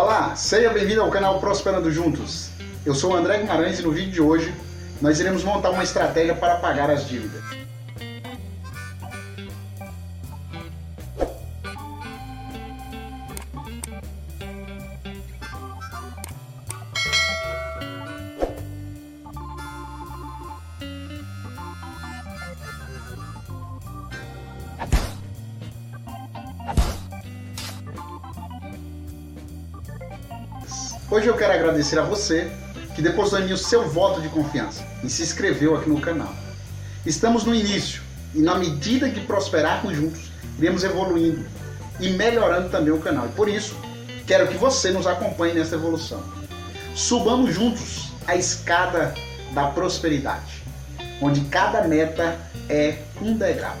Olá, 0.00 0.36
seja 0.36 0.70
bem-vindo 0.70 1.02
ao 1.02 1.10
canal 1.10 1.40
Prosperando 1.40 1.90
Juntos. 1.90 2.50
Eu 2.86 2.94
sou 2.94 3.14
o 3.14 3.16
André 3.16 3.38
Guimarães 3.38 3.80
e 3.80 3.82
no 3.82 3.90
vídeo 3.90 4.12
de 4.12 4.22
hoje 4.22 4.54
nós 5.02 5.18
iremos 5.18 5.42
montar 5.42 5.70
uma 5.70 5.82
estratégia 5.82 6.36
para 6.36 6.54
pagar 6.54 6.88
as 6.88 7.08
dívidas. 7.08 7.42
Hoje 31.18 31.26
eu 31.26 31.36
quero 31.36 31.52
agradecer 31.52 31.98
a 31.98 32.02
você 32.02 32.48
que 32.94 33.02
depositou 33.02 33.40
em 33.40 33.46
mim 33.46 33.52
o 33.52 33.58
seu 33.58 33.88
voto 33.88 34.20
de 34.20 34.28
confiança 34.28 34.86
e 35.02 35.10
se 35.10 35.20
inscreveu 35.20 35.74
aqui 35.74 35.90
no 35.90 36.00
canal. 36.00 36.32
Estamos 37.04 37.42
no 37.42 37.52
início 37.52 38.02
e 38.32 38.38
na 38.38 38.54
medida 38.54 39.10
que 39.10 39.18
prosperarmos 39.22 39.96
juntos, 39.96 40.30
iremos 40.60 40.84
evoluindo 40.84 41.44
e 41.98 42.10
melhorando 42.10 42.68
também 42.68 42.92
o 42.92 43.00
canal. 43.00 43.26
E 43.26 43.30
por 43.30 43.48
isso, 43.48 43.76
quero 44.28 44.46
que 44.46 44.56
você 44.56 44.92
nos 44.92 45.08
acompanhe 45.08 45.54
nessa 45.54 45.74
evolução. 45.74 46.22
Subamos 46.94 47.52
juntos 47.52 48.12
a 48.24 48.36
escada 48.36 49.12
da 49.50 49.66
prosperidade, 49.66 50.62
onde 51.20 51.40
cada 51.46 51.82
meta 51.82 52.38
é 52.68 52.96
um 53.20 53.36
degrau. 53.36 53.76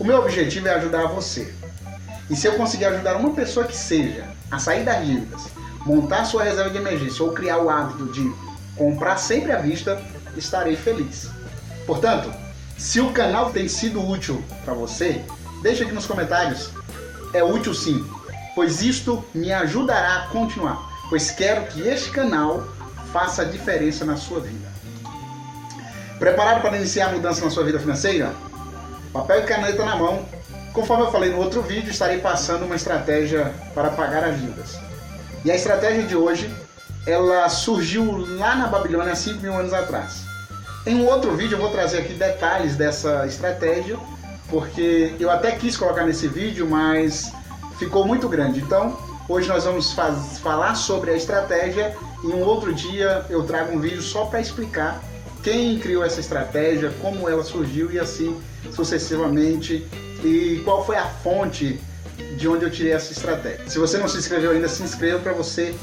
O 0.00 0.04
meu 0.04 0.16
objetivo 0.16 0.66
é 0.66 0.76
ajudar 0.76 1.08
você. 1.08 1.52
E 2.30 2.34
se 2.34 2.46
eu 2.46 2.54
conseguir 2.54 2.86
ajudar 2.86 3.16
uma 3.16 3.34
pessoa 3.34 3.66
que 3.66 3.76
seja 3.76 4.24
a 4.50 4.58
sair 4.58 4.82
das 4.82 5.04
dívidas 5.04 5.61
montar 5.84 6.24
sua 6.24 6.44
reserva 6.44 6.70
de 6.70 6.78
emergência 6.78 7.24
ou 7.24 7.32
criar 7.32 7.58
o 7.58 7.68
hábito 7.68 8.06
de 8.12 8.32
comprar 8.76 9.16
sempre 9.16 9.52
à 9.52 9.58
vista, 9.58 10.00
estarei 10.36 10.76
feliz. 10.76 11.28
Portanto, 11.86 12.32
se 12.78 13.00
o 13.00 13.12
canal 13.12 13.50
tem 13.50 13.68
sido 13.68 14.06
útil 14.06 14.42
para 14.64 14.74
você, 14.74 15.24
deixa 15.62 15.84
aqui 15.84 15.92
nos 15.92 16.06
comentários. 16.06 16.70
É 17.34 17.42
útil 17.42 17.74
sim, 17.74 18.04
pois 18.54 18.82
isto 18.82 19.24
me 19.34 19.52
ajudará 19.52 20.16
a 20.16 20.26
continuar, 20.28 20.78
pois 21.08 21.30
quero 21.30 21.66
que 21.66 21.80
este 21.80 22.10
canal 22.10 22.66
faça 23.12 23.42
a 23.42 23.44
diferença 23.44 24.04
na 24.04 24.16
sua 24.16 24.40
vida. 24.40 24.72
Preparado 26.18 26.62
para 26.62 26.76
iniciar 26.76 27.08
a 27.08 27.12
mudança 27.12 27.44
na 27.44 27.50
sua 27.50 27.64
vida 27.64 27.78
financeira? 27.78 28.32
Papel 29.12 29.40
e 29.40 29.42
caneta 29.42 29.84
na 29.84 29.96
mão. 29.96 30.24
Conforme 30.72 31.04
eu 31.04 31.10
falei 31.10 31.30
no 31.30 31.38
outro 31.38 31.60
vídeo, 31.62 31.90
estarei 31.90 32.18
passando 32.18 32.64
uma 32.64 32.76
estratégia 32.76 33.52
para 33.74 33.90
pagar 33.90 34.24
as 34.24 34.40
dívidas. 34.40 34.91
E 35.44 35.50
a 35.50 35.56
estratégia 35.56 36.04
de 36.04 36.16
hoje, 36.16 36.48
ela 37.04 37.48
surgiu 37.48 38.24
lá 38.38 38.54
na 38.54 38.68
Babilônia 38.68 39.12
há 39.12 39.16
5 39.16 39.40
mil 39.40 39.52
anos 39.52 39.72
atrás. 39.72 40.22
Em 40.86 40.94
um 40.94 41.06
outro 41.06 41.34
vídeo 41.34 41.56
eu 41.56 41.60
vou 41.60 41.70
trazer 41.70 41.98
aqui 41.98 42.12
detalhes 42.12 42.76
dessa 42.76 43.26
estratégia, 43.26 43.98
porque 44.48 45.14
eu 45.18 45.28
até 45.28 45.50
quis 45.50 45.76
colocar 45.76 46.04
nesse 46.04 46.28
vídeo, 46.28 46.68
mas 46.68 47.32
ficou 47.76 48.06
muito 48.06 48.28
grande. 48.28 48.60
Então, 48.60 48.96
hoje 49.28 49.48
nós 49.48 49.64
vamos 49.64 49.92
faz, 49.92 50.38
falar 50.38 50.76
sobre 50.76 51.10
a 51.10 51.16
estratégia 51.16 51.96
e 52.22 52.28
um 52.28 52.42
outro 52.42 52.72
dia 52.72 53.26
eu 53.28 53.42
trago 53.42 53.74
um 53.74 53.80
vídeo 53.80 54.00
só 54.00 54.26
para 54.26 54.40
explicar 54.40 55.02
quem 55.42 55.76
criou 55.80 56.04
essa 56.04 56.20
estratégia, 56.20 56.92
como 57.00 57.28
ela 57.28 57.42
surgiu 57.42 57.90
e 57.90 57.98
assim 57.98 58.40
sucessivamente 58.70 59.84
e 60.22 60.60
qual 60.64 60.86
foi 60.86 60.94
a 60.94 61.06
fonte 61.06 61.80
de 62.36 62.48
onde 62.48 62.64
eu 62.64 62.70
tirei 62.70 62.92
essa 62.92 63.12
estratégia. 63.12 63.68
Se 63.68 63.78
você 63.78 63.98
não 63.98 64.08
se 64.08 64.18
inscreveu 64.18 64.52
ainda, 64.52 64.68
se 64.68 64.82
inscreva 64.82 65.20
para 65.20 65.32
você 65.32 65.74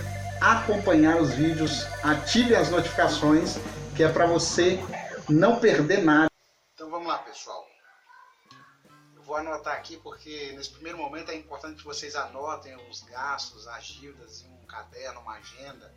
acompanhar 0.42 1.22
os 1.22 1.32
vídeos, 1.32 1.86
ative 2.04 2.56
as 2.56 2.70
notificações, 2.70 3.58
que 3.96 4.04
é 4.04 4.10
para 4.10 4.26
você 4.26 4.80
não 5.28 5.60
perder 5.60 6.04
nada. 6.04 6.30
Então 6.74 6.90
vamos 6.90 7.08
lá, 7.08 7.20
pessoal. 7.20 7.68
Eu 9.16 9.22
vou 9.22 9.36
anotar 9.36 9.76
aqui 9.76 9.98
porque 9.98 10.54
nesse 10.54 10.72
primeiro 10.72 10.98
momento 10.98 11.32
é 11.32 11.36
importante 11.36 11.78
que 11.78 11.86
vocês 11.86 12.16
anotem 12.16 12.76
os 12.90 13.02
gastos, 13.04 13.68
as 13.68 13.86
dívidas 13.86 14.44
em 14.44 14.54
um 14.54 14.66
caderno, 14.66 15.20
uma 15.20 15.34
agenda, 15.34 15.94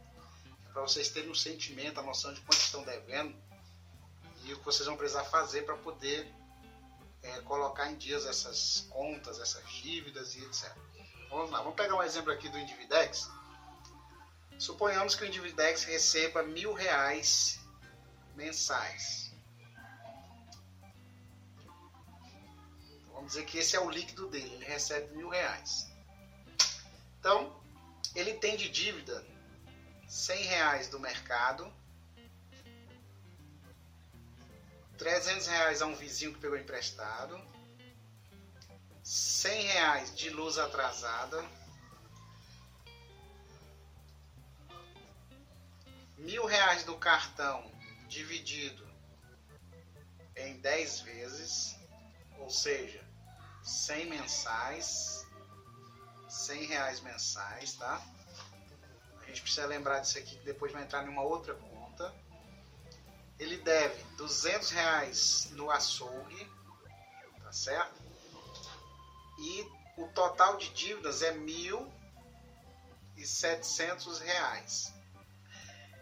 para 0.72 0.82
vocês 0.82 1.08
terem 1.08 1.30
um 1.30 1.34
sentimento, 1.34 2.00
a 2.00 2.02
noção 2.02 2.32
de 2.32 2.40
quanto 2.40 2.60
estão 2.60 2.82
devendo 2.82 3.34
e 4.44 4.52
o 4.52 4.58
que 4.58 4.64
vocês 4.64 4.86
vão 4.86 4.96
precisar 4.96 5.24
fazer 5.24 5.62
para 5.62 5.76
poder 5.76 6.26
é, 7.22 7.40
colocar 7.42 7.90
em 7.90 7.96
dias 7.96 8.26
essas 8.26 8.86
contas, 8.90 9.38
essas 9.38 9.64
dívidas 9.70 10.34
e 10.34 10.44
etc. 10.44 10.72
Vamos 11.30 11.50
lá, 11.50 11.58
vamos 11.58 11.74
pegar 11.74 11.94
um 11.94 12.02
exemplo 12.02 12.32
aqui 12.32 12.48
do 12.48 12.58
Individex. 12.58 13.30
Suponhamos 14.58 15.14
que 15.14 15.24
o 15.24 15.26
Individex 15.26 15.84
receba 15.84 16.42
mil 16.42 16.72
reais 16.72 17.58
mensais. 18.34 19.32
Vamos 23.12 23.32
dizer 23.32 23.44
que 23.44 23.58
esse 23.58 23.76
é 23.76 23.80
o 23.80 23.88
líquido 23.88 24.28
dele, 24.28 24.54
ele 24.54 24.64
recebe 24.64 25.14
mil 25.16 25.28
reais. 25.28 25.90
Então, 27.18 27.62
ele 28.14 28.34
tem 28.34 28.56
de 28.56 28.68
dívida 28.68 29.24
100 30.08 30.42
reais 30.44 30.88
do 30.88 30.98
mercado 30.98 31.72
300 35.02 35.48
reais 35.48 35.82
a 35.82 35.86
um 35.86 35.96
vizinho 35.96 36.32
que 36.32 36.38
pegou 36.38 36.56
emprestado, 36.56 37.36
100 39.02 39.62
reais 39.64 40.14
de 40.14 40.30
luz 40.30 40.58
atrasada, 40.58 41.44
mil 46.16 46.46
reais 46.46 46.84
do 46.84 46.96
cartão 46.96 47.68
dividido 48.06 48.88
em 50.36 50.60
10 50.60 51.00
vezes, 51.00 51.76
ou 52.38 52.48
seja, 52.48 53.04
100 53.64 54.06
mensais, 54.06 55.26
100 56.28 56.64
reais 56.66 57.00
mensais, 57.00 57.74
tá? 57.74 58.00
A 59.20 59.26
gente 59.26 59.42
precisa 59.42 59.66
lembrar 59.66 59.98
disso 59.98 60.18
aqui 60.18 60.36
que 60.36 60.44
depois 60.44 60.70
vai 60.70 60.84
entrar 60.84 61.04
em 61.04 61.08
uma 61.08 61.22
outra 61.22 61.54
conta 61.54 61.71
ele 63.38 63.56
deve 63.58 64.02
200 64.16 64.70
reais 64.70 65.48
no 65.52 65.70
açougue, 65.70 66.50
tá 67.42 67.52
certo? 67.52 68.02
E 69.38 69.66
o 69.96 70.06
total 70.08 70.56
de 70.56 70.70
dívidas 70.70 71.22
é 71.22 71.32
mil 71.32 71.92
e 73.16 73.26
setecentos 73.26 74.18
reais. 74.20 74.92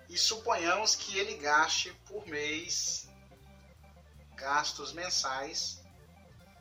E 0.08 0.18
suponhamos 0.18 0.94
que 0.94 1.18
ele 1.18 1.36
gaste 1.36 1.92
por 2.06 2.26
mês 2.26 3.08
gastos 4.40 4.94
mensais, 4.94 5.82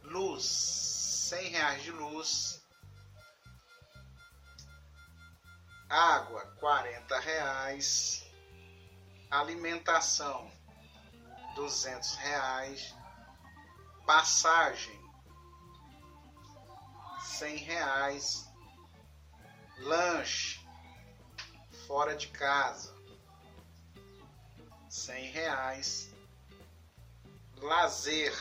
luz, 0.03 0.44
100 1.30 1.50
reais 1.50 1.84
de 1.84 1.91
luz, 1.91 2.62
água, 5.88 6.41
40 6.59 7.19
reais, 7.19 8.25
alimentação, 9.31 10.51
duzentos 11.59 12.16
reais, 12.16 12.96
passagem 14.06 14.97
cem 17.22 17.58
reais, 17.58 18.50
lanche 19.80 20.66
fora 21.86 22.16
de 22.16 22.30
casa 22.30 22.96
cem 24.90 25.31
reais, 25.31 26.09
lazer 27.58 28.34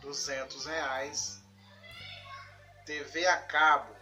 duzentos 0.00 0.64
reais, 0.64 1.38
TV 2.86 3.26
a 3.26 3.42
cabo 3.42 3.94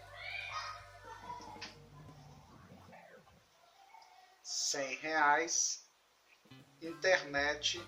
cem 4.45 4.97
reais 4.99 5.83
internet 6.83 7.81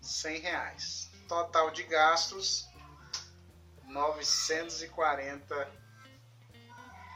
100 0.00 0.40
reais. 0.40 1.10
Total 1.28 1.70
de 1.70 1.82
gastos 1.84 2.66
940 3.84 5.72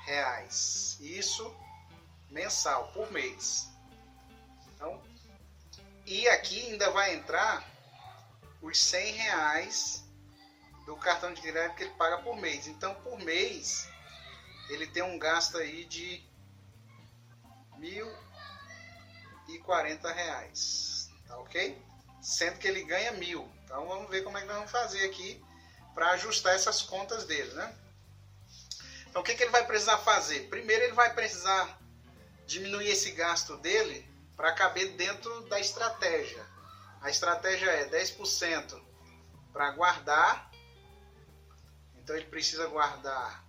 reais. 0.04 0.98
Isso 1.00 1.54
mensal 2.30 2.92
por 2.92 3.10
mês. 3.12 3.68
Então, 4.74 5.02
e 6.06 6.28
aqui 6.28 6.70
ainda 6.70 6.90
vai 6.90 7.14
entrar 7.14 7.64
os 8.60 8.78
100 8.78 9.12
reais 9.12 10.04
do 10.84 10.96
cartão 10.96 11.32
de 11.32 11.40
crédito 11.40 11.76
que 11.76 11.84
ele 11.84 11.94
paga 11.94 12.18
por 12.18 12.36
mês. 12.36 12.66
Então, 12.66 12.94
por 12.96 13.18
mês, 13.20 13.88
ele 14.68 14.86
tem 14.86 15.02
um 15.02 15.18
gasto 15.18 15.58
aí 15.58 15.84
de 15.84 16.22
mil 17.78 18.10
e 19.52 19.58
40 19.58 20.12
reais, 20.12 21.10
tá 21.26 21.38
ok? 21.38 21.80
Sendo 22.20 22.58
que 22.58 22.66
ele 22.66 22.84
ganha 22.84 23.12
mil. 23.12 23.48
Então 23.64 23.86
vamos 23.86 24.10
ver 24.10 24.22
como 24.22 24.38
é 24.38 24.40
que 24.40 24.46
nós 24.46 24.56
vamos 24.56 24.70
fazer 24.70 25.04
aqui 25.04 25.42
para 25.94 26.10
ajustar 26.12 26.54
essas 26.54 26.82
contas 26.82 27.24
dele, 27.24 27.52
né? 27.54 27.74
Então 29.08 29.20
o 29.20 29.24
que, 29.24 29.34
que 29.34 29.42
ele 29.42 29.50
vai 29.50 29.66
precisar 29.66 29.98
fazer? 29.98 30.48
Primeiro 30.48 30.84
ele 30.84 30.94
vai 30.94 31.12
precisar 31.12 31.78
diminuir 32.46 32.88
esse 32.88 33.12
gasto 33.12 33.56
dele 33.58 34.08
para 34.36 34.52
caber 34.52 34.92
dentro 34.92 35.42
da 35.48 35.60
estratégia. 35.60 36.44
A 37.00 37.10
estratégia 37.10 37.70
é 37.70 37.88
10% 37.88 38.80
para 39.52 39.70
guardar. 39.72 40.50
Então 41.96 42.16
ele 42.16 42.26
precisa 42.26 42.66
guardar 42.66 43.44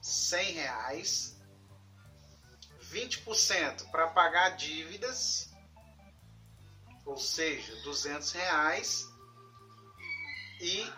100 0.00 0.52
reais. 0.52 1.35
20% 2.96 3.90
para 3.90 4.08
pagar 4.08 4.56
dívidas, 4.56 5.50
ou 7.04 7.18
seja, 7.18 7.76
200 7.82 8.32
reais. 8.32 9.04
E 10.58 10.90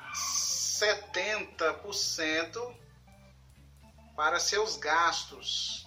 70% 0.78 2.76
para 4.14 4.38
seus 4.38 4.76
gastos, 4.76 5.84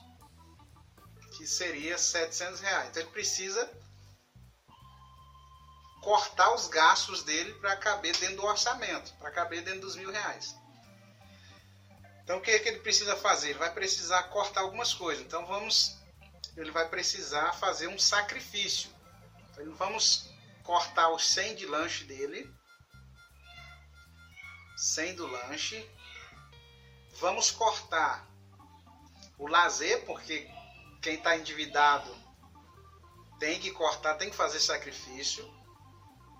que 1.38 1.48
seria 1.48 1.98
700 1.98 2.60
reais. 2.60 2.90
Então 2.90 3.02
ele 3.02 3.12
precisa 3.12 3.72
cortar 6.02 6.54
os 6.54 6.68
gastos 6.68 7.24
dele 7.24 7.54
para 7.56 7.78
caber 7.78 8.18
dentro 8.18 8.36
do 8.38 8.46
orçamento, 8.46 9.13
para 9.13 9.31
caber 9.31 9.63
dentro 9.63 9.81
dos 9.81 9.96
mil 9.96 10.12
reais. 10.12 10.54
Então 12.24 12.38
o 12.38 12.42
que, 12.42 12.52
é 12.52 12.60
que 12.60 12.69
ele 12.69 12.80
precisa 12.80 13.16
fazer? 13.16 13.50
Ele 13.52 13.60
vai 13.60 13.74
precisar 13.74 14.24
cortar 14.24 14.62
algumas 14.62 14.94
coisas. 14.94 15.24
Então 15.24 15.46
vamos, 15.46 15.98
ele 16.56 16.71
vai 16.71 16.88
precisar 16.89 17.53
fazer 17.53 17.88
um 17.88 17.98
sacrifício. 17.98 18.89
Então 19.51 19.74
vamos 19.75 20.30
cortar 20.63 21.09
os 21.09 21.27
100 21.30 21.56
de 21.56 21.65
lanche 21.65 22.03
dele, 22.03 22.51
100 24.77 25.15
do 25.15 25.27
lanche. 25.27 25.89
Vamos 27.19 27.51
cortar 27.51 28.27
o 29.38 29.48
lazer, 29.48 30.06
porque 30.06 30.50
quem 31.01 31.15
está 31.15 31.36
endividado 31.36 32.15
tem 33.39 33.59
que 33.59 33.71
cortar, 33.71 34.15
tem 34.15 34.30
que 34.30 34.36
fazer 34.36 34.59
sacrifício. 34.59 35.44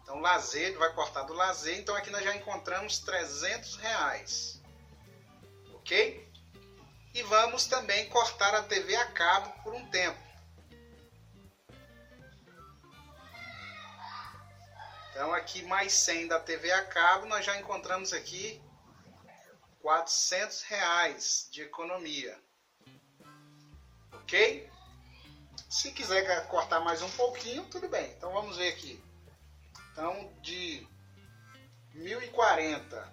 Então, 0.02 0.20
lazer, 0.20 0.78
vai 0.78 0.94
cortar 0.94 1.24
do 1.24 1.34
lazer. 1.34 1.80
Então, 1.80 1.96
aqui 1.96 2.10
nós 2.10 2.24
já 2.24 2.36
encontramos 2.36 3.00
300 3.00 3.76
reais. 3.78 4.62
Ok? 5.74 6.31
E 7.14 7.24
vamos 7.24 7.66
também 7.66 8.08
cortar 8.10 8.56
a 8.56 8.64
TV 8.64 8.96
a 8.96 9.06
cabo 9.12 9.50
por 9.64 9.74
um 9.74 9.86
tempo. 9.90 10.20
Então, 15.10 15.34
aqui 15.34 15.62
mais 15.64 15.92
100 15.94 16.30
da 16.30 16.40
TV 16.40 16.72
a 16.72 16.86
cabo, 16.86 17.26
nós 17.26 17.46
já 17.46 17.60
encontramos 17.60 18.14
aqui 18.14 18.62
400 19.82 20.62
reais 20.64 21.50
de 21.52 21.62
economia. 21.64 22.40
Ok? 24.14 24.70
Se 25.70 25.92
quiser 25.92 26.48
cortar 26.48 26.80
mais 26.80 27.02
um 27.02 27.12
pouquinho, 27.12 27.66
tudo 27.66 27.90
bem. 27.90 28.10
Então, 28.12 28.32
vamos 28.32 28.56
ver 28.56 28.70
aqui. 28.70 29.04
Então, 29.92 30.34
de 30.42 30.88
1.040 31.94 33.08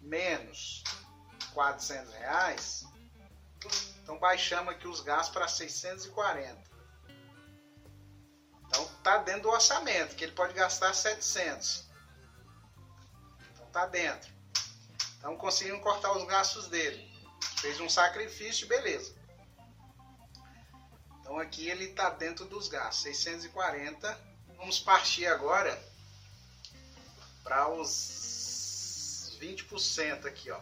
menos 0.00 0.84
400 1.56 2.12
reais, 2.12 2.84
então 4.02 4.18
baixamos 4.18 4.74
aqui 4.74 4.86
os 4.86 5.00
gastos 5.00 5.32
para 5.32 5.48
640. 5.48 6.62
Então 8.66 8.86
tá 9.02 9.16
dentro 9.16 9.44
do 9.44 9.48
orçamento, 9.48 10.14
que 10.14 10.24
ele 10.24 10.32
pode 10.32 10.52
gastar 10.52 10.92
700. 10.92 11.88
Então 13.54 13.66
tá 13.72 13.86
dentro. 13.86 14.30
Então 15.16 15.34
conseguimos 15.38 15.82
cortar 15.82 16.12
os 16.12 16.26
gastos 16.26 16.68
dele. 16.68 17.10
Fez 17.56 17.80
um 17.80 17.88
sacrifício, 17.88 18.68
beleza. 18.68 19.16
Então 21.20 21.38
aqui 21.38 21.70
ele 21.70 21.86
está 21.86 22.10
dentro 22.10 22.44
dos 22.44 22.68
gastos, 22.68 23.02
640 23.02 24.36
Vamos 24.58 24.78
partir 24.78 25.26
agora 25.26 25.82
para 27.42 27.68
os 27.68 29.36
20% 29.40 30.26
aqui, 30.26 30.50
ó, 30.50 30.60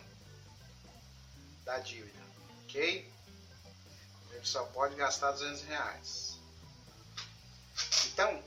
da 1.64 1.78
dívida, 1.78 2.19
ok? 2.64 3.12
Ele 4.31 4.46
só 4.46 4.64
pode 4.66 4.94
gastar 4.94 5.32
200 5.32 5.62
reais. 5.62 6.38
Então, 8.06 8.43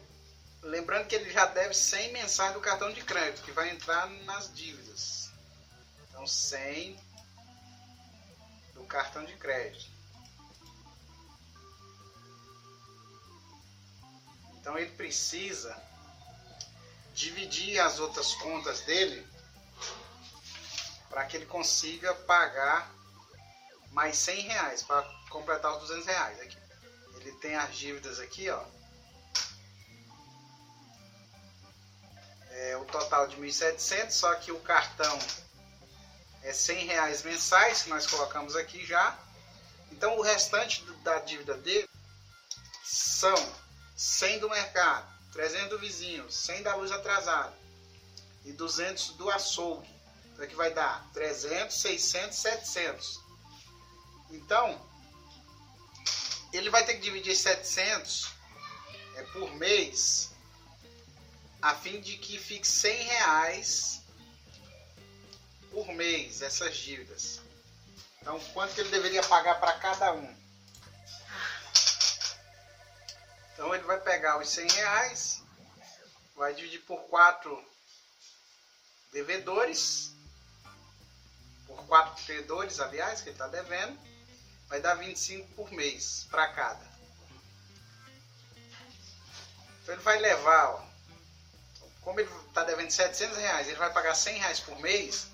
lembrando 0.62 1.08
que 1.08 1.16
ele 1.16 1.32
já 1.32 1.46
deve 1.46 1.74
100 1.74 2.14
mensais 2.14 2.54
do 2.54 2.62
cartão 2.62 2.92
de 2.92 3.04
crédito, 3.04 3.44
que 3.44 3.52
vai 3.52 3.70
entrar 3.70 4.08
nas 4.26 4.54
dívidas. 4.54 5.32
Então, 6.10 6.26
100 6.26 7.00
do 8.74 8.84
cartão 8.86 9.26
de 9.26 9.36
crédito. 9.36 9.98
Então 14.68 14.78
ele 14.78 14.92
precisa 14.92 15.82
dividir 17.14 17.80
as 17.80 18.00
outras 18.00 18.34
contas 18.36 18.82
dele 18.82 19.26
para 21.10 21.24
que 21.26 21.38
ele 21.38 21.46
consiga 21.46 22.14
pagar 22.14 22.94
mais 23.98 24.16
100 24.20 24.42
reais 24.42 24.84
para 24.84 25.02
completar 25.32 25.74
os 25.74 25.80
200 25.88 26.06
reais. 26.06 26.40
Aqui. 26.40 26.58
Ele 27.16 27.32
tem 27.38 27.56
as 27.56 27.76
dívidas 27.76 28.20
aqui, 28.20 28.48
ó. 28.48 28.64
É, 32.52 32.78
o 32.78 32.86
total 32.86 33.28
de 33.28 33.38
1.700, 33.38 34.12
só 34.12 34.36
que 34.36 34.52
o 34.52 34.60
cartão 34.60 35.18
é 36.44 36.54
100 36.54 36.86
reais 36.86 37.24
mensais, 37.24 37.82
que 37.82 37.90
nós 37.90 38.06
colocamos 38.06 38.56
aqui 38.56 38.86
já. 38.86 39.18
Então 39.92 40.16
o 40.20 40.22
restante 40.22 40.84
da 41.04 41.18
dívida 41.18 41.56
dele 41.58 41.90
são 42.84 43.36
100 43.96 44.40
do 44.40 44.50
mercado, 44.50 45.12
300 45.34 45.70
do 45.70 45.80
vizinho, 45.80 46.30
100 46.30 46.62
da 46.62 46.76
luz 46.76 46.92
atrasada 46.92 47.58
e 48.46 48.52
200 48.52 49.14
do 49.14 49.28
açougue. 49.32 49.90
Então 50.34 50.46
aqui 50.46 50.56
vai 50.56 50.72
dar 50.72 51.04
300, 51.14 51.76
600, 51.76 52.38
700. 52.38 53.27
Então, 54.30 54.80
ele 56.54 56.70
vai 56.70 56.86
ter 56.86 56.96
que 56.96 57.02
dividir 57.02 57.36
700 57.36 58.32
é, 59.16 59.24
por 59.24 59.54
mês 59.56 60.32
a 61.62 61.76
fim 61.76 62.00
de 62.00 62.18
que 62.18 62.38
fique 62.38 62.68
100 62.68 63.04
reais 63.04 64.02
por 65.72 65.88
mês 65.94 66.42
essas 66.42 66.76
dívidas. 66.78 67.42
Então, 68.22 68.40
quanto 68.54 68.74
que 68.76 68.82
ele 68.82 68.90
deveria 68.90 69.24
pagar 69.24 69.60
para 69.60 69.74
cada 69.74 70.14
um? 70.14 70.38
Então 73.58 73.74
ele 73.74 73.86
vai 73.86 74.00
pegar 74.00 74.38
os 74.38 74.50
100 74.50 74.68
reais, 74.70 75.44
vai 76.36 76.54
dividir 76.54 76.80
por 76.82 77.00
quatro 77.08 77.60
devedores, 79.12 80.14
por 81.66 81.84
quatro 81.88 82.24
credores, 82.24 82.80
aliás, 82.80 83.22
que 83.22 83.30
ele 83.30 83.36
está 83.36 83.48
devendo, 83.48 84.00
vai 84.68 84.82
dar 84.82 84.96
25 84.96 85.48
por 85.54 85.72
mês 85.72 86.28
para 86.30 86.48
cada. 86.54 86.86
Então 89.82 89.96
ele 89.96 90.04
vai 90.04 90.20
levar, 90.20 90.70
ó, 90.72 90.86
como 92.02 92.20
ele 92.20 92.30
está 92.48 92.64
devendo 92.64 92.92
700 92.92 93.38
reais, 93.38 93.68
ele 93.68 93.78
vai 93.78 93.92
pagar 93.92 94.16
100 94.16 94.40
reais 94.40 94.60
por 94.60 94.78
mês, 94.80 95.28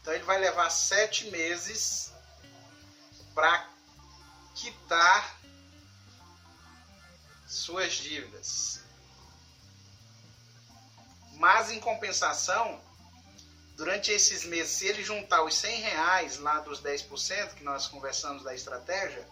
então 0.00 0.12
ele 0.12 0.24
vai 0.24 0.38
levar 0.38 0.68
sete 0.70 1.30
meses 1.30 2.12
para 3.34 3.68
quitar 4.54 5.40
suas 7.46 7.94
dívidas. 7.94 8.80
Mas 11.34 11.70
em 11.70 11.80
compensação, 11.80 12.80
durante 13.76 14.10
esses 14.10 14.44
meses, 14.44 14.72
se 14.72 14.86
ele 14.86 15.02
juntar 15.02 15.42
os 15.42 15.54
100 15.54 15.80
reais 15.80 16.38
lá 16.38 16.60
dos 16.60 16.80
10% 16.80 17.54
que 17.54 17.64
nós 17.64 17.86
conversamos 17.86 18.42
da 18.42 18.54
estratégia, 18.54 19.26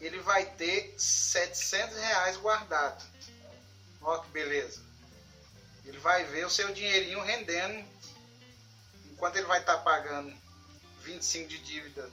ele 0.00 0.18
vai 0.20 0.44
ter 0.44 0.94
700 0.98 1.96
reais 1.96 2.36
guardado. 2.38 3.04
Olha 4.00 4.22
que 4.22 4.28
beleza. 4.28 4.82
Ele 5.84 5.98
vai 5.98 6.24
ver 6.24 6.46
o 6.46 6.50
seu 6.50 6.72
dinheirinho 6.72 7.20
rendendo, 7.20 7.86
enquanto 9.10 9.36
ele 9.36 9.46
vai 9.46 9.60
estar 9.60 9.78
pagando 9.78 10.34
25 11.02 11.48
de 11.48 11.58
dívida, 11.58 12.10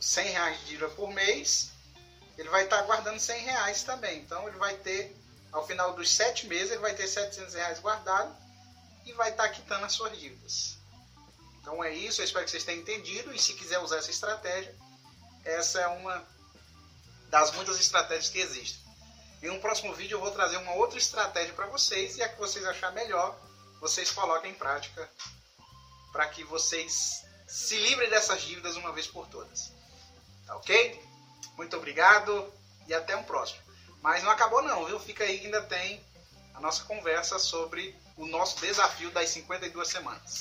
100 0.00 0.30
reais 0.30 0.58
de 0.60 0.66
dívida 0.66 0.88
por 0.90 1.12
mês, 1.12 1.70
ele 2.36 2.48
vai 2.48 2.64
estar 2.64 2.82
guardando 2.82 3.20
100 3.20 3.42
reais 3.44 3.82
também. 3.82 4.20
Então 4.20 4.48
ele 4.48 4.56
vai 4.56 4.74
ter, 4.76 5.14
ao 5.52 5.66
final 5.66 5.94
dos 5.94 6.10
sete 6.10 6.46
meses, 6.46 6.70
ele 6.70 6.80
vai 6.80 6.94
ter 6.94 7.06
700 7.06 7.54
reais 7.54 7.78
guardado 7.80 8.47
e 9.08 9.12
vai 9.12 9.30
estar 9.30 9.48
quitando 9.48 9.84
as 9.84 9.92
suas 9.92 10.18
dívidas. 10.18 10.76
Então 11.60 11.82
é 11.82 11.94
isso, 11.94 12.20
eu 12.20 12.24
espero 12.24 12.44
que 12.44 12.50
vocês 12.50 12.64
tenham 12.64 12.80
entendido 12.80 13.32
e 13.32 13.38
se 13.38 13.54
quiser 13.54 13.78
usar 13.78 13.98
essa 13.98 14.10
estratégia, 14.10 14.74
essa 15.44 15.80
é 15.80 15.86
uma 15.88 16.26
das 17.28 17.52
muitas 17.52 17.78
estratégias 17.78 18.30
que 18.30 18.38
existem. 18.38 18.80
Em 19.42 19.50
um 19.50 19.60
próximo 19.60 19.94
vídeo 19.94 20.16
eu 20.16 20.20
vou 20.20 20.30
trazer 20.30 20.56
uma 20.56 20.74
outra 20.74 20.98
estratégia 20.98 21.54
para 21.54 21.66
vocês 21.66 22.16
e 22.16 22.22
a 22.22 22.28
que 22.28 22.38
vocês 22.38 22.64
achar 22.64 22.92
melhor, 22.92 23.38
vocês 23.80 24.10
coloquem 24.10 24.50
em 24.50 24.54
prática 24.54 25.08
para 26.12 26.26
que 26.28 26.42
vocês 26.44 27.24
se 27.46 27.76
livre 27.78 28.08
dessas 28.08 28.42
dívidas 28.42 28.76
uma 28.76 28.92
vez 28.92 29.06
por 29.06 29.26
todas. 29.28 29.72
Tá 30.46 30.56
ok? 30.56 31.02
Muito 31.56 31.76
obrigado 31.76 32.52
e 32.86 32.94
até 32.94 33.16
um 33.16 33.22
próximo. 33.22 33.62
Mas 34.02 34.22
não 34.22 34.30
acabou 34.30 34.62
não, 34.62 34.84
viu? 34.86 34.98
Fica 34.98 35.24
aí 35.24 35.38
que 35.38 35.46
ainda 35.46 35.62
tem 35.62 36.02
a 36.58 36.60
nossa 36.60 36.82
conversa 36.82 37.38
sobre 37.38 37.94
o 38.16 38.26
nosso 38.26 38.60
desafio 38.60 39.10
das 39.12 39.30
52 39.30 39.88
semanas. 39.88 40.38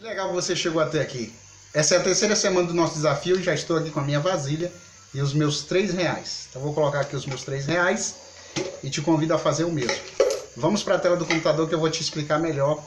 Legal 0.00 0.32
você 0.32 0.56
chegou 0.56 0.80
até 0.80 1.02
aqui. 1.02 1.32
Essa 1.74 1.94
é 1.94 1.98
a 1.98 2.02
terceira 2.02 2.34
semana 2.34 2.66
do 2.66 2.72
nosso 2.72 2.94
desafio 2.94 3.38
e 3.38 3.42
já 3.42 3.52
estou 3.52 3.76
aqui 3.76 3.90
com 3.90 4.00
a 4.00 4.02
minha 4.02 4.18
vasilha 4.18 4.72
e 5.12 5.20
os 5.20 5.34
meus 5.34 5.62
três 5.62 5.92
reais. 5.92 6.46
Então 6.48 6.62
vou 6.62 6.72
colocar 6.72 7.00
aqui 7.00 7.14
os 7.14 7.26
meus 7.26 7.44
três 7.44 7.66
reais 7.66 8.14
e 8.82 8.88
te 8.88 9.02
convido 9.02 9.34
a 9.34 9.38
fazer 9.38 9.64
o 9.64 9.70
mesmo. 9.70 9.94
Vamos 10.56 10.82
para 10.82 10.94
a 10.94 10.98
tela 10.98 11.16
do 11.16 11.26
computador 11.26 11.68
que 11.68 11.74
eu 11.74 11.80
vou 11.80 11.90
te 11.90 12.00
explicar 12.00 12.38
melhor 12.38 12.82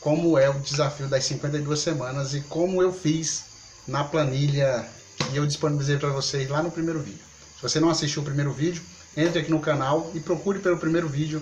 como 0.00 0.36
é 0.36 0.50
o 0.50 0.58
desafio 0.58 1.06
das 1.06 1.24
52 1.24 1.78
semanas 1.78 2.34
e 2.34 2.40
como 2.42 2.82
eu 2.82 2.92
fiz 2.92 3.44
na 3.86 4.02
planilha 4.02 4.84
que 5.30 5.36
eu 5.36 5.46
disponibilizei 5.46 5.98
para 5.98 6.10
vocês 6.10 6.48
lá 6.48 6.64
no 6.64 6.70
primeiro 6.70 6.98
vídeo. 6.98 7.24
Se 7.54 7.62
você 7.62 7.78
não 7.78 7.90
assistiu 7.90 8.22
o 8.22 8.24
primeiro 8.24 8.52
vídeo, 8.52 8.82
entre 9.16 9.38
aqui 9.38 9.50
no 9.50 9.60
canal 9.60 10.10
e 10.14 10.20
procure 10.20 10.58
pelo 10.58 10.78
primeiro 10.78 11.08
vídeo 11.08 11.40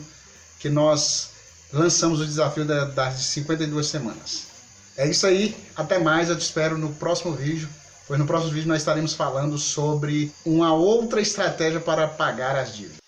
que 0.59 0.69
nós 0.69 1.31
lançamos 1.73 2.21
o 2.21 2.27
desafio 2.27 2.65
das 2.65 3.15
52 3.15 3.87
semanas. 3.87 4.47
É 4.97 5.09
isso 5.09 5.27
aí, 5.27 5.57
até 5.75 5.99
mais, 5.99 6.31
eu 6.31 6.39
te 6.39 6.43
espero 6.43 6.79
no 6.79 6.95
próximo 6.95 7.35
vídeo, 7.35 7.69
pois 8.07 8.19
no 8.19 8.27
próximo 8.27 8.53
vídeo 8.53 8.69
nós 8.69 8.81
estaremos 8.81 9.13
falando 9.13 9.59
sobre 9.59 10.33
uma 10.45 10.73
outra 10.73 11.21
estratégia 11.21 11.81
para 11.81 12.07
pagar 12.07 12.57
as 12.57 12.77
dívidas. 12.77 12.99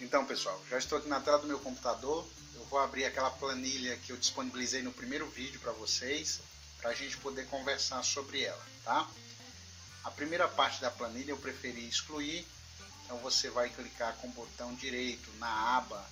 Então 0.00 0.24
pessoal, 0.24 0.60
já 0.68 0.78
estou 0.78 0.98
aqui 0.98 1.08
na 1.08 1.20
tela 1.20 1.38
do 1.38 1.46
meu 1.46 1.60
computador, 1.60 2.26
eu 2.56 2.64
vou 2.64 2.80
abrir 2.80 3.04
aquela 3.04 3.30
planilha 3.30 3.96
que 3.98 4.10
eu 4.10 4.16
disponibilizei 4.16 4.82
no 4.82 4.90
primeiro 4.90 5.28
vídeo 5.28 5.60
para 5.60 5.72
vocês, 5.72 6.40
para 6.80 6.90
a 6.90 6.94
gente 6.94 7.16
poder 7.18 7.46
conversar 7.46 8.02
sobre 8.02 8.42
ela, 8.42 8.62
tá? 8.84 9.06
A 10.02 10.10
primeira 10.10 10.48
parte 10.48 10.80
da 10.80 10.90
planilha 10.90 11.30
eu 11.30 11.36
preferi 11.36 11.86
excluir, 11.88 12.44
então 13.04 13.18
você 13.18 13.48
vai 13.50 13.68
clicar 13.68 14.16
com 14.16 14.26
o 14.26 14.32
botão 14.32 14.74
direito 14.74 15.30
na 15.38 15.76
aba 15.76 16.04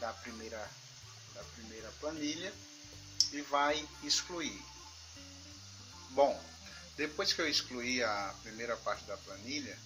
da 0.00 0.12
primeira, 0.14 0.68
da 1.34 1.42
primeira 1.54 1.90
planilha 2.00 2.52
e 3.32 3.40
vai 3.42 3.88
excluir. 4.02 4.60
Bom, 6.10 6.42
depois 6.96 7.32
que 7.32 7.40
eu 7.40 7.48
excluí 7.48 8.02
a 8.02 8.34
primeira 8.42 8.76
parte 8.78 9.04
da 9.04 9.16
planilha, 9.18 9.78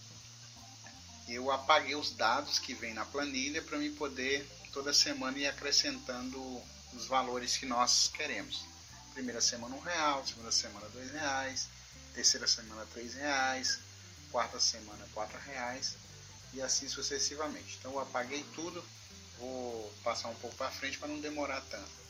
eu 1.28 1.50
apaguei 1.50 1.94
os 1.94 2.12
dados 2.12 2.58
que 2.58 2.74
vem 2.74 2.94
na 2.94 3.04
planilha 3.04 3.62
para 3.62 3.78
me 3.78 3.90
poder 3.90 4.48
toda 4.72 4.92
semana 4.92 5.38
ir 5.38 5.46
acrescentando 5.46 6.40
os 6.92 7.06
valores 7.06 7.56
que 7.56 7.66
nós 7.66 8.08
queremos. 8.08 8.64
Primeira 9.12 9.40
semana 9.40 9.74
um 9.74 9.80
real, 9.80 10.26
segunda 10.26 10.50
semana 10.50 10.88
dois 10.88 11.10
reais, 11.12 11.68
terceira 12.14 12.46
semana 12.46 12.86
três 12.92 13.14
reais, 13.14 13.78
quarta 14.30 14.58
semana 14.58 15.06
quatro 15.14 15.38
reais 15.38 15.94
e 16.52 16.60
assim 16.60 16.88
sucessivamente. 16.88 17.76
Então 17.78 17.92
eu 17.92 18.00
apaguei 18.00 18.44
tudo, 18.54 18.84
vou 19.44 19.94
passar 20.02 20.28
um 20.28 20.34
pouco 20.36 20.56
para 20.56 20.70
frente 20.70 20.98
para 20.98 21.08
não 21.08 21.20
demorar 21.20 21.60
tanto. 21.70 22.04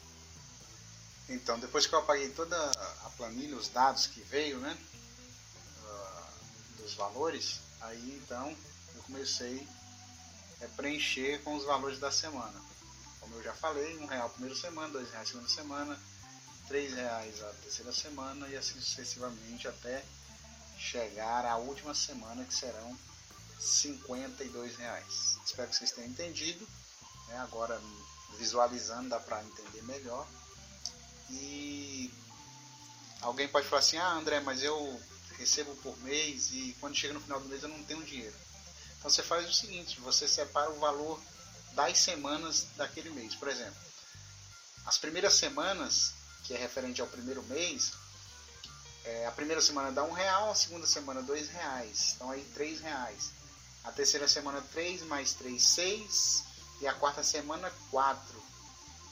Então, 1.29 1.59
depois 1.59 1.87
que 1.87 1.95
eu 1.95 1.99
apaguei 1.99 2.29
toda 2.31 2.57
a 3.05 3.11
planilha, 3.17 3.57
os 3.57 3.69
dados 3.69 4.07
que 4.07 4.21
veio, 4.21 4.59
né, 4.61 4.77
uh, 5.83 6.83
dos 6.83 6.95
valores, 6.95 7.61
aí 7.81 8.21
então 8.23 8.55
eu 8.95 9.03
comecei 9.03 9.67
a 10.63 10.69
preencher 10.77 11.43
com 11.43 11.55
os 11.57 11.65
valores 11.65 11.99
da 11.99 12.11
semana. 12.11 12.61
Como 13.21 13.35
eu 13.37 13.43
já 13.43 13.55
falei, 13.55 13.99
um 13.99 14.07
real 14.07 14.29
primeira 14.31 14.55
semana, 14.55 14.93
dois 14.93 15.11
reais 15.11 15.29
segunda 15.29 15.49
semana, 15.49 15.99
três 16.69 16.93
reais 16.93 17.43
a 17.43 17.49
terceira 17.63 17.93
semana 17.93 18.47
e 18.49 18.57
assim 18.57 18.79
sucessivamente 18.81 19.67
até 19.67 20.05
chegar 20.79 21.47
à 21.47 21.57
última 21.57 21.95
semana 21.95 22.45
que 22.45 22.55
serão 22.55 22.97
52 23.59 24.77
reais. 24.77 25.39
Espero 25.45 25.69
que 25.69 25.77
vocês 25.77 25.93
tenham 25.93 26.11
entendido. 26.11 26.67
Né? 27.29 27.39
Agora 27.39 27.81
visualizando 28.39 29.09
dá 29.09 29.21
para 29.21 29.43
entender 29.45 29.83
melhor. 29.83 30.27
E 31.31 32.13
alguém 33.21 33.49
pode 33.49 33.67
falar 33.67 33.81
assim: 33.81 33.97
ah, 33.97 34.13
André, 34.13 34.41
mas 34.41 34.63
eu 34.63 35.01
recebo 35.39 35.75
por 35.77 35.97
mês 35.99 36.51
e 36.53 36.77
quando 36.81 36.97
chega 36.97 37.15
no 37.15 37.21
final 37.21 37.41
do 37.41 37.49
mês 37.49 37.63
eu 37.63 37.69
não 37.69 37.83
tenho 37.85 38.05
dinheiro. 38.05 38.35
Então 38.99 39.11
você 39.11 39.23
faz 39.23 39.49
o 39.49 39.53
seguinte: 39.53 40.01
você 40.01 40.29
separa 40.29 40.71
o 40.71 40.79
valor 40.79 41.21
das 41.73 41.99
semanas 41.99 42.67
daquele 42.77 43.11
mês. 43.11 43.35
Por 43.35 43.49
exemplo, 43.49 43.77
as 44.87 44.99
primeiras 44.99 45.35
semanas, 45.35 46.13
que 46.45 46.55
é 46.55 46.59
referente 46.59 47.01
ao 47.01 47.07
primeiro 47.07 47.43
mês, 47.45 47.93
é, 49.05 49.27
a 49.27 49.33
primeira 49.33 49.61
semana 49.61 49.93
dá 49.93 50.03
um 50.05 50.13
real, 50.13 50.51
a 50.51 50.55
segunda 50.55 50.87
semana 50.87 51.23
dois 51.23 51.49
reais. 51.49 52.13
Então 52.15 52.31
aí 52.31 52.45
três 52.55 52.81
reais. 52.81 53.33
A 53.83 53.93
terceira 53.93 54.27
semana 54.27 54.63
três 54.73 55.03
mais 55.03 55.35
três 55.35 55.63
seis 55.63 56.43
e 56.81 56.87
a 56.87 56.95
quarta 56.95 57.23
semana 57.23 57.73
quatro 57.91 58.45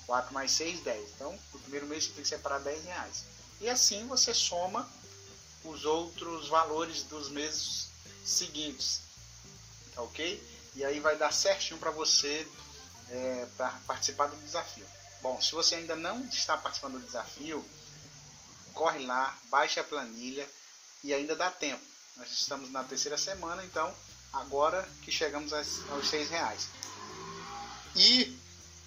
4 0.06 0.34
mais 0.34 0.50
6, 0.52 0.80
10. 0.80 1.10
Então, 1.14 1.38
o 1.54 1.58
primeiro 1.60 1.86
mês 1.86 2.04
você 2.04 2.12
tem 2.12 2.22
que 2.22 2.28
separar 2.28 2.58
10 2.58 2.84
reais. 2.84 3.24
E 3.60 3.68
assim 3.68 4.06
você 4.06 4.34
soma 4.34 4.88
os 5.64 5.84
outros 5.84 6.48
valores 6.48 7.04
dos 7.04 7.30
meses 7.30 7.88
seguintes. 8.24 9.00
Tá 9.94 10.02
ok? 10.02 10.42
E 10.74 10.84
aí 10.84 11.00
vai 11.00 11.16
dar 11.16 11.32
certinho 11.32 11.78
para 11.78 11.90
você 11.90 12.46
é, 13.10 13.46
para 13.56 13.70
participar 13.86 14.26
do 14.26 14.36
desafio. 14.36 14.86
Bom, 15.20 15.40
se 15.40 15.52
você 15.52 15.76
ainda 15.76 15.94
não 15.94 16.24
está 16.26 16.56
participando 16.56 16.98
do 16.98 17.06
desafio, 17.06 17.64
corre 18.74 19.06
lá, 19.06 19.36
baixe 19.44 19.78
a 19.78 19.84
planilha 19.84 20.48
e 21.04 21.14
ainda 21.14 21.36
dá 21.36 21.50
tempo. 21.50 21.82
Nós 22.16 22.30
estamos 22.30 22.70
na 22.70 22.82
terceira 22.84 23.16
semana, 23.16 23.64
então 23.64 23.94
agora 24.32 24.86
que 25.02 25.12
chegamos 25.12 25.52
aos 25.52 26.08
6 26.08 26.28
reais. 26.28 26.68
E 27.96 28.36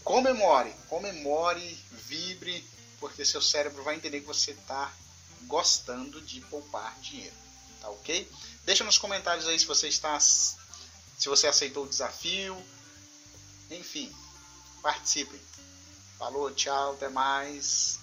comemore, 0.03 0.73
comemore, 0.89 1.79
vibre, 1.91 2.65
porque 2.99 3.25
seu 3.25 3.41
cérebro 3.41 3.83
vai 3.83 3.95
entender 3.95 4.21
que 4.21 4.27
você 4.27 4.51
está 4.51 4.91
gostando 5.43 6.21
de 6.21 6.41
poupar 6.41 6.97
dinheiro, 7.01 7.35
tá 7.81 7.89
ok? 7.89 8.29
Deixa 8.63 8.83
nos 8.83 8.97
comentários 8.97 9.47
aí 9.47 9.59
se 9.59 9.65
você 9.65 9.87
está, 9.87 10.19
se 10.19 10.57
você 11.27 11.47
aceitou 11.47 11.85
o 11.85 11.89
desafio, 11.89 12.57
enfim, 13.69 14.11
participem. 14.81 15.39
Falou, 16.17 16.51
tchau, 16.51 16.93
até 16.93 17.09
mais. 17.09 17.99